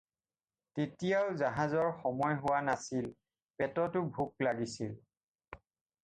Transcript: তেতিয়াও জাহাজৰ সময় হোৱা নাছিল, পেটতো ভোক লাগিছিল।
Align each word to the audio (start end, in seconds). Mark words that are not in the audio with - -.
তেতিয়াও 0.77 1.25
জাহাজৰ 1.41 1.89
সময় 1.97 2.37
হোৱা 2.45 2.61
নাছিল, 2.69 3.09
পেটতো 3.59 4.01
ভোক 4.17 4.47
লাগিছিল। 4.47 4.97